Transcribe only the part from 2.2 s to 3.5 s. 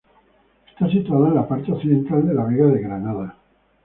de la Vega de Granada.